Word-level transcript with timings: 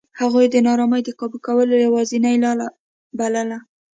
هغوی 0.19 0.45
د 0.49 0.55
نارامۍ 0.67 1.01
د 1.05 1.09
کابو 1.19 1.37
کولو 1.45 1.75
یوازینۍ 1.85 2.35
لار 2.43 2.59
بلله. 3.17 3.57